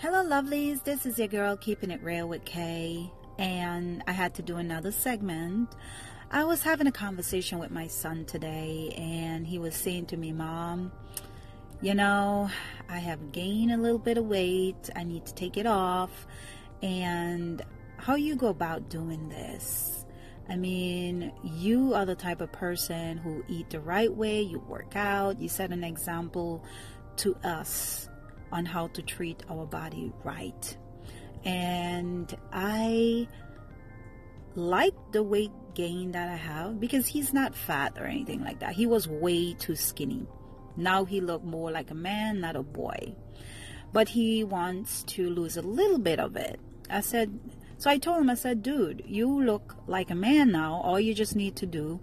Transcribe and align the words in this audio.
Hello, 0.00 0.22
lovelies. 0.22 0.84
This 0.84 1.06
is 1.06 1.18
your 1.18 1.26
girl, 1.26 1.56
Keeping 1.56 1.90
It 1.90 2.00
Real 2.04 2.28
with 2.28 2.44
Kay, 2.44 3.10
and 3.36 4.00
I 4.06 4.12
had 4.12 4.32
to 4.34 4.42
do 4.42 4.56
another 4.56 4.92
segment. 4.92 5.74
I 6.30 6.44
was 6.44 6.62
having 6.62 6.86
a 6.86 6.92
conversation 6.92 7.58
with 7.58 7.72
my 7.72 7.88
son 7.88 8.24
today, 8.24 8.94
and 8.96 9.44
he 9.44 9.58
was 9.58 9.74
saying 9.74 10.06
to 10.06 10.16
me, 10.16 10.30
Mom, 10.30 10.92
you 11.80 11.94
know, 11.94 12.48
I 12.88 12.98
have 12.98 13.32
gained 13.32 13.72
a 13.72 13.76
little 13.76 13.98
bit 13.98 14.18
of 14.18 14.26
weight. 14.26 14.88
I 14.94 15.02
need 15.02 15.26
to 15.26 15.34
take 15.34 15.56
it 15.56 15.66
off. 15.66 16.28
And 16.80 17.60
how 17.96 18.14
you 18.14 18.36
go 18.36 18.46
about 18.46 18.88
doing 18.88 19.28
this? 19.28 20.06
I 20.48 20.54
mean, 20.54 21.32
you 21.42 21.94
are 21.94 22.06
the 22.06 22.14
type 22.14 22.40
of 22.40 22.52
person 22.52 23.16
who 23.16 23.42
eat 23.48 23.70
the 23.70 23.80
right 23.80 24.14
way, 24.14 24.42
you 24.42 24.60
work 24.60 24.94
out, 24.94 25.40
you 25.40 25.48
set 25.48 25.72
an 25.72 25.82
example 25.82 26.64
to 27.16 27.34
us 27.42 28.07
on 28.52 28.64
how 28.64 28.88
to 28.88 29.02
treat 29.02 29.42
our 29.50 29.66
body 29.66 30.12
right. 30.24 30.76
And 31.44 32.34
I 32.52 33.28
like 34.54 34.94
the 35.12 35.22
weight 35.22 35.52
gain 35.74 36.12
that 36.12 36.28
I 36.28 36.36
have 36.36 36.80
because 36.80 37.06
he's 37.06 37.32
not 37.32 37.54
fat 37.54 37.96
or 37.98 38.06
anything 38.06 38.42
like 38.42 38.60
that. 38.60 38.72
He 38.72 38.86
was 38.86 39.06
way 39.06 39.54
too 39.54 39.76
skinny. 39.76 40.26
Now 40.76 41.04
he 41.04 41.20
looked 41.20 41.44
more 41.44 41.70
like 41.70 41.90
a 41.90 41.94
man, 41.94 42.40
not 42.40 42.56
a 42.56 42.62
boy. 42.62 43.14
But 43.92 44.08
he 44.08 44.44
wants 44.44 45.02
to 45.04 45.30
lose 45.30 45.56
a 45.56 45.62
little 45.62 45.98
bit 45.98 46.20
of 46.20 46.36
it. 46.36 46.60
I 46.90 47.00
said, 47.00 47.38
so 47.78 47.90
I 47.90 47.98
told 47.98 48.20
him, 48.20 48.30
I 48.30 48.34
said, 48.34 48.62
dude, 48.62 49.04
you 49.06 49.42
look 49.42 49.76
like 49.86 50.10
a 50.10 50.14
man 50.14 50.50
now. 50.50 50.80
All 50.82 50.98
you 50.98 51.14
just 51.14 51.36
need 51.36 51.56
to 51.56 51.66
do 51.66 52.00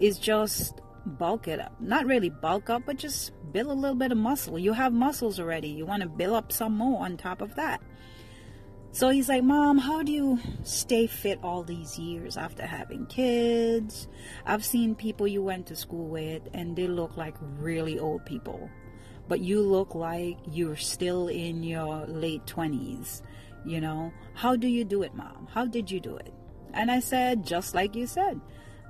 is 0.00 0.18
just 0.18 0.80
bulk 1.06 1.48
it 1.48 1.60
up. 1.60 1.80
Not 1.80 2.06
really 2.06 2.30
bulk 2.30 2.70
up, 2.70 2.82
but 2.86 2.96
just 2.96 3.32
build 3.52 3.68
a 3.68 3.74
little 3.74 3.96
bit 3.96 4.12
of 4.12 4.18
muscle. 4.18 4.58
You 4.58 4.72
have 4.72 4.92
muscles 4.92 5.38
already. 5.38 5.68
You 5.68 5.86
want 5.86 6.02
to 6.02 6.08
build 6.08 6.34
up 6.34 6.52
some 6.52 6.76
more 6.76 7.04
on 7.04 7.16
top 7.16 7.40
of 7.40 7.54
that. 7.56 7.80
So 8.94 9.08
he's 9.08 9.30
like, 9.30 9.42
Mom, 9.42 9.78
how 9.78 10.02
do 10.02 10.12
you 10.12 10.38
stay 10.64 11.06
fit 11.06 11.38
all 11.42 11.62
these 11.62 11.98
years 11.98 12.36
after 12.36 12.66
having 12.66 13.06
kids? 13.06 14.06
I've 14.44 14.64
seen 14.64 14.94
people 14.94 15.26
you 15.26 15.42
went 15.42 15.66
to 15.68 15.76
school 15.76 16.08
with 16.08 16.42
and 16.52 16.76
they 16.76 16.86
look 16.86 17.16
like 17.16 17.34
really 17.40 17.98
old 17.98 18.26
people. 18.26 18.68
But 19.28 19.40
you 19.40 19.62
look 19.62 19.94
like 19.94 20.36
you're 20.46 20.76
still 20.76 21.28
in 21.28 21.62
your 21.62 22.04
late 22.06 22.44
20s. 22.44 23.22
You 23.64 23.80
know, 23.80 24.12
how 24.34 24.56
do 24.56 24.68
you 24.68 24.84
do 24.84 25.02
it, 25.02 25.14
Mom? 25.14 25.48
How 25.50 25.64
did 25.64 25.90
you 25.90 25.98
do 25.98 26.16
it? 26.16 26.34
And 26.74 26.90
I 26.90 27.00
said, 27.00 27.46
just 27.46 27.74
like 27.74 27.94
you 27.94 28.06
said, 28.06 28.40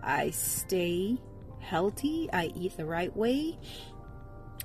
I 0.03 0.31
stay 0.31 1.19
healthy, 1.62 2.28
I 2.32 2.52
eat 2.55 2.77
the 2.77 2.84
right 2.84 3.14
way, 3.16 3.58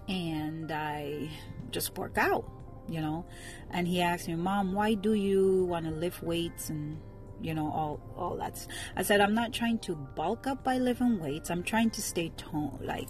and 0.07 0.71
I 0.71 1.29
just 1.71 1.97
work 1.97 2.17
out 2.17 2.49
you 2.89 3.01
know? 3.01 3.25
And 3.71 3.87
he 3.87 4.01
asked 4.01 4.27
me 4.27 4.35
mom 4.35 4.73
why 4.73 4.93
do 4.93 5.13
you 5.13 5.65
want 5.65 5.85
to 5.85 5.91
lift 5.91 6.23
weights 6.23 6.69
and 6.69 6.99
you 7.41 7.53
know 7.53 7.71
all 7.71 7.99
all 8.17 8.35
that 8.37 8.65
i 8.95 9.03
said 9.03 9.21
i'm 9.21 9.33
not 9.33 9.53
trying 9.53 9.77
to 9.79 9.95
bulk 9.95 10.47
up 10.47 10.63
by 10.63 10.77
lifting 10.77 11.19
weights. 11.19 11.49
I'm 11.49 11.63
trying 11.63 11.91
to 11.91 12.01
stay 12.01 12.31
toned 12.37 12.79
like 12.81 13.07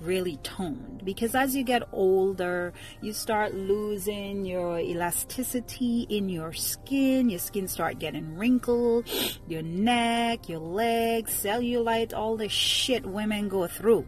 really 0.00 0.36
toned. 0.42 1.02
Because 1.04 1.34
as 1.34 1.54
you 1.54 1.64
get 1.64 1.82
older 1.92 2.72
you 3.00 3.12
start 3.12 3.54
losing 3.54 4.44
your 4.44 4.78
elasticity 4.78 6.06
in 6.08 6.28
your 6.28 6.52
skin. 6.52 7.30
Your 7.30 7.38
skin 7.38 7.68
start 7.68 7.98
getting 7.98 8.36
wrinkled. 8.36 9.08
Your 9.48 9.62
neck 9.62 10.48
your 10.48 10.60
legs 10.60 11.32
cellulite 11.32 12.12
all 12.14 12.36
the 12.36 12.48
shit 12.48 13.06
women 13.06 13.48
go 13.48 13.66
through. 13.66 14.06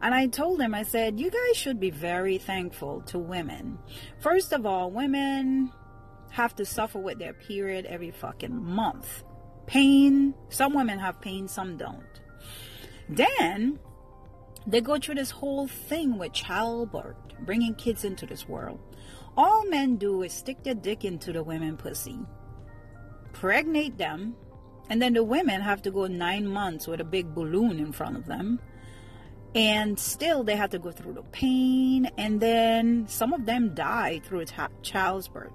And 0.00 0.14
I 0.14 0.28
told 0.28 0.60
him, 0.60 0.74
I 0.74 0.84
said, 0.84 1.18
you 1.18 1.28
guys 1.28 1.56
should 1.56 1.80
be 1.80 1.90
very 1.90 2.38
thankful 2.38 3.02
to 3.06 3.18
women. 3.18 3.78
First 4.20 4.52
of 4.52 4.64
all, 4.64 4.92
women 4.92 5.72
have 6.30 6.54
to 6.56 6.64
suffer 6.64 6.98
with 6.98 7.18
their 7.18 7.32
period 7.32 7.86
every 7.86 8.10
fucking 8.10 8.54
month. 8.54 9.22
Pain, 9.66 10.34
some 10.48 10.74
women 10.74 10.98
have 10.98 11.20
pain, 11.20 11.48
some 11.48 11.76
don't. 11.76 12.02
Then 13.08 13.78
they 14.66 14.80
go 14.80 14.98
through 14.98 15.16
this 15.16 15.30
whole 15.30 15.66
thing 15.66 16.18
with 16.18 16.32
childbirth, 16.32 17.16
bringing 17.40 17.74
kids 17.74 18.04
into 18.04 18.26
this 18.26 18.48
world. 18.48 18.80
All 19.36 19.64
men 19.66 19.96
do 19.96 20.22
is 20.22 20.32
stick 20.32 20.62
their 20.62 20.74
dick 20.74 21.04
into 21.04 21.32
the 21.32 21.42
women 21.42 21.76
pussy, 21.76 22.18
pregnate 23.32 23.98
them, 23.98 24.34
and 24.90 25.00
then 25.00 25.12
the 25.12 25.22
women 25.24 25.60
have 25.60 25.82
to 25.82 25.90
go 25.90 26.06
nine 26.06 26.46
months 26.46 26.86
with 26.86 27.00
a 27.00 27.04
big 27.04 27.34
balloon 27.34 27.78
in 27.78 27.92
front 27.92 28.16
of 28.16 28.26
them 28.26 28.58
and 29.54 29.98
still 29.98 30.44
they 30.44 30.56
have 30.56 30.70
to 30.70 30.78
go 30.78 30.90
through 30.90 31.14
the 31.14 31.22
pain 31.22 32.10
and 32.18 32.40
then 32.40 33.06
some 33.08 33.32
of 33.32 33.46
them 33.46 33.74
die 33.74 34.20
through 34.24 34.44
child's 34.82 35.28
birth 35.28 35.52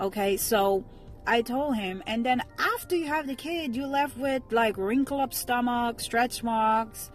okay 0.00 0.36
so 0.36 0.84
i 1.26 1.42
told 1.42 1.76
him 1.76 2.02
and 2.06 2.24
then 2.24 2.42
after 2.58 2.96
you 2.96 3.06
have 3.06 3.26
the 3.26 3.34
kid 3.34 3.76
you're 3.76 3.86
left 3.86 4.16
with 4.16 4.42
like 4.50 4.76
wrinkle 4.76 5.20
up 5.20 5.32
stomach 5.32 6.00
stretch 6.00 6.42
marks 6.42 7.10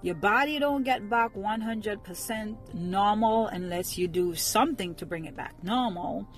your 0.00 0.14
body 0.14 0.60
don't 0.60 0.84
get 0.84 1.10
back 1.10 1.34
100% 1.34 2.56
normal 2.72 3.48
unless 3.48 3.98
you 3.98 4.06
do 4.06 4.32
something 4.34 4.94
to 4.94 5.04
bring 5.04 5.24
it 5.24 5.36
back 5.36 5.54
normal 5.64 6.28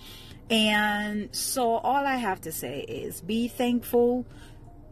and 0.48 1.34
so 1.34 1.74
all 1.74 2.06
i 2.06 2.16
have 2.16 2.40
to 2.40 2.52
say 2.52 2.80
is 2.80 3.20
be 3.20 3.48
thankful 3.48 4.26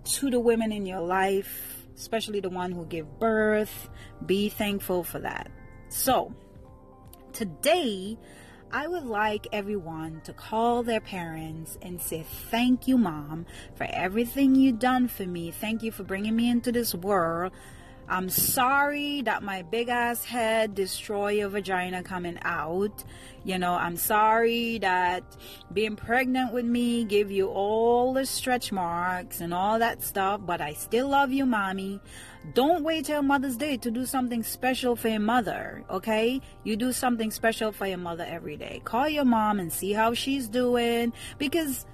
to 0.05 0.31
the 0.31 0.41
women 0.41 0.71
in 0.71 0.85
your 0.85 1.01
life 1.01 1.79
especially 1.99 2.41
the 2.41 2.51
one 2.51 2.73
who 2.73 2.87
give 2.87 3.19
birth. 3.19 3.91
Be 4.25 4.49
thankful 4.49 5.03
for 5.03 5.19
that. 5.19 5.51
So, 5.89 6.33
today, 7.33 8.17
I 8.71 8.87
would 8.87 9.07
like 9.07 9.47
everyone 9.51 10.21
to 10.25 10.35
call 10.35 10.83
their 10.83 11.01
parents 11.01 11.79
and 11.81 11.99
say, 12.01 12.23
Thank 12.51 12.87
you, 12.87 12.99
mom, 12.99 13.47
for 13.75 13.87
everything 13.91 14.55
you've 14.55 14.79
done 14.79 15.09
for 15.09 15.25
me. 15.25 15.51
Thank 15.51 15.83
you 15.83 15.91
for 15.91 16.03
bringing 16.03 16.37
me 16.37 16.51
into 16.51 16.71
this 16.71 16.95
world. 16.95 17.53
I'm 18.11 18.31
sorry 18.31 19.21
that 19.23 19.43
my 19.43 19.61
big 19.61 19.91
ass 19.91 20.25
head 20.25 20.75
destroy 20.75 21.33
your 21.33 21.51
vagina 21.51 22.03
coming 22.03 22.39
out. 22.41 23.05
You 23.45 23.59
know, 23.59 23.75
I'm 23.75 23.99
sorry 23.99 24.79
that 24.79 25.25
being 25.75 25.95
pregnant 25.95 26.55
with 26.55 26.65
me 26.65 27.05
give 27.05 27.31
you 27.31 27.49
all 27.49 28.15
the 28.15 28.25
stretch 28.25 28.73
marks 28.73 29.43
and 29.43 29.53
all 29.53 29.79
that 29.79 30.03
stuff, 30.03 30.41
but 30.45 30.63
I 30.63 30.73
still 30.73 31.09
love 31.09 31.33
you, 31.33 31.45
mommy. 31.45 32.01
Don't 32.55 32.83
wait 32.83 33.05
till 33.05 33.21
Mother's 33.21 33.59
Day 33.59 33.77
to 33.77 33.91
do 33.91 34.07
something 34.07 34.43
special 34.43 34.97
for 34.97 35.09
your 35.09 35.21
mother, 35.21 35.85
okay? 35.91 36.41
You 36.65 36.77
do 36.77 36.93
something 36.93 37.31
special 37.31 37.73
for 37.73 37.87
your 37.87 37.99
mother 37.99 38.25
every 38.27 38.57
day. 38.57 38.81
Call 38.85 39.09
your 39.09 39.27
mom 39.27 39.61
and 39.61 39.71
see 39.71 39.93
how 39.93 40.15
she's 40.15 40.49
doing 40.49 41.13
because 41.37 41.85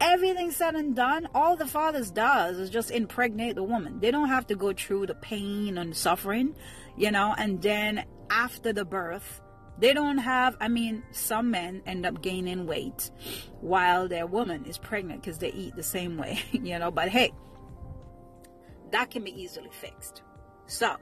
everything 0.00 0.50
said 0.50 0.74
and 0.74 0.94
done, 0.94 1.28
all 1.34 1.56
the 1.56 1.66
fathers 1.66 2.10
does 2.10 2.58
is 2.58 2.70
just 2.70 2.90
impregnate 2.90 3.56
the 3.56 3.62
woman. 3.62 4.00
They 4.00 4.10
don't 4.10 4.28
have 4.28 4.46
to 4.48 4.56
go 4.56 4.72
through 4.72 5.06
the 5.06 5.14
pain 5.14 5.78
and 5.78 5.96
suffering, 5.96 6.54
you 6.96 7.10
know, 7.10 7.34
and 7.36 7.60
then 7.60 8.04
after 8.30 8.72
the 8.72 8.84
birth, 8.84 9.40
they 9.78 9.92
don't 9.92 10.18
have, 10.18 10.56
I 10.60 10.68
mean, 10.68 11.04
some 11.12 11.50
men 11.50 11.82
end 11.86 12.04
up 12.04 12.20
gaining 12.20 12.66
weight 12.66 13.10
while 13.60 14.08
their 14.08 14.26
woman 14.26 14.64
is 14.64 14.76
pregnant 14.76 15.22
because 15.22 15.38
they 15.38 15.52
eat 15.52 15.76
the 15.76 15.82
same 15.82 16.16
way, 16.16 16.40
you 16.52 16.78
know, 16.78 16.90
but 16.90 17.08
hey, 17.08 17.32
that 18.90 19.10
can 19.10 19.22
be 19.22 19.40
easily 19.40 19.70
fixed. 19.70 20.22
So, 20.66 20.96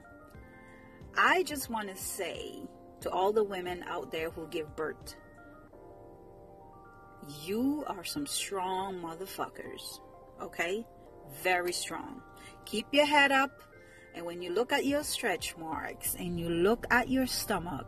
I 1.17 1.43
just 1.43 1.69
want 1.69 1.89
to 1.89 1.95
say 1.95 2.61
to 3.01 3.09
all 3.09 3.31
the 3.31 3.43
women 3.43 3.83
out 3.87 4.11
there 4.11 4.29
who 4.29 4.47
give 4.47 4.75
birth 4.75 5.15
you 7.43 7.83
are 7.87 8.03
some 8.03 8.25
strong 8.25 8.99
motherfuckers. 8.99 9.99
Okay? 10.41 10.85
Very 11.43 11.73
strong. 11.73 12.21
Keep 12.65 12.87
your 12.91 13.05
head 13.05 13.31
up. 13.31 13.61
And 14.15 14.25
when 14.25 14.41
you 14.41 14.51
look 14.51 14.71
at 14.71 14.85
your 14.85 15.03
stretch 15.03 15.55
marks 15.57 16.15
and 16.15 16.39
you 16.39 16.49
look 16.49 16.85
at 16.89 17.09
your 17.09 17.27
stomach, 17.27 17.85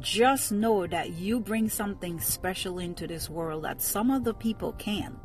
just 0.00 0.52
know 0.52 0.86
that 0.86 1.10
you 1.10 1.40
bring 1.40 1.68
something 1.68 2.20
special 2.20 2.78
into 2.78 3.06
this 3.06 3.28
world 3.28 3.64
that 3.64 3.82
some 3.82 4.10
other 4.10 4.32
people 4.32 4.72
can't. 4.72 5.18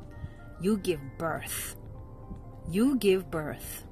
You 0.60 0.78
give 0.78 1.00
birth. 1.18 1.76
You 2.70 2.98
give 2.98 3.30
birth. 3.30 3.86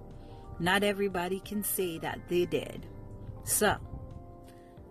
Not 0.59 0.83
everybody 0.83 1.39
can 1.41 1.63
say 1.63 1.97
that 1.99 2.19
they 2.29 2.45
did. 2.45 2.87
So, 3.43 3.75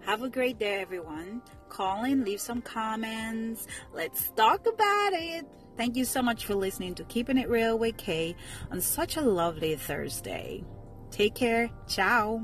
have 0.06 0.22
a 0.22 0.28
great 0.28 0.58
day, 0.58 0.80
everyone. 0.80 1.42
Call 1.68 2.04
in, 2.04 2.24
leave 2.24 2.40
some 2.40 2.62
comments. 2.62 3.66
Let's 3.92 4.30
talk 4.30 4.66
about 4.66 5.12
it. 5.12 5.46
Thank 5.76 5.96
you 5.96 6.04
so 6.04 6.22
much 6.22 6.46
for 6.46 6.54
listening 6.54 6.94
to 6.96 7.04
Keeping 7.04 7.38
It 7.38 7.48
Real 7.48 7.78
with 7.78 7.96
Kay 7.96 8.36
on 8.70 8.80
such 8.80 9.16
a 9.16 9.22
lovely 9.22 9.74
Thursday. 9.74 10.62
Take 11.10 11.34
care. 11.34 11.70
Ciao. 11.88 12.42